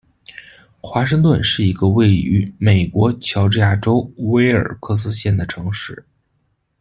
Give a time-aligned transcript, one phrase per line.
[0.79, 6.03] 华盛顿是一个位于美国乔治亚州威尔克斯县的城市。